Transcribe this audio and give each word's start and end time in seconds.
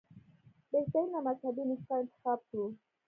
بهترینه 0.71 1.19
مذهبي 1.27 1.63
نسخه 1.69 1.93
انتخاب 2.01 2.39
کړو. 2.49 2.65